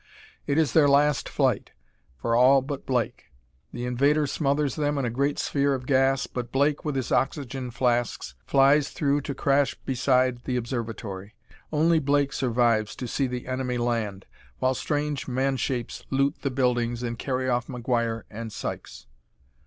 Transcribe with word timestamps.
It 0.47 0.57
is 0.57 0.73
their 0.73 0.87
last 0.89 1.29
flight, 1.29 1.73
for 2.17 2.35
all 2.35 2.63
but 2.63 2.87
Blake. 2.87 3.25
The 3.71 3.85
invader 3.85 4.25
smothers 4.25 4.75
them 4.75 4.97
in 4.97 5.05
a 5.05 5.11
great 5.11 5.37
sphere 5.37 5.75
of 5.75 5.85
gas, 5.85 6.25
but 6.25 6.51
Blake, 6.51 6.83
with 6.83 6.95
his 6.95 7.11
oxygen 7.11 7.69
flasks, 7.69 8.33
flies 8.43 8.89
through 8.89 9.21
to 9.21 9.35
crash 9.35 9.75
beside 9.85 10.45
the 10.45 10.55
observatory. 10.57 11.35
Only 11.71 11.99
Blake 11.99 12.33
survives 12.33 12.95
to 12.95 13.07
see 13.07 13.27
the 13.27 13.45
enemy 13.45 13.77
land, 13.77 14.25
while 14.57 14.73
strange 14.73 15.27
man 15.27 15.55
shapes 15.55 16.03
loot 16.09 16.41
the 16.41 16.49
buildings 16.49 17.03
and 17.03 17.19
carry 17.19 17.47
off 17.47 17.67
McGuire 17.67 18.23
and 18.27 18.51
Sykes. 18.51 19.05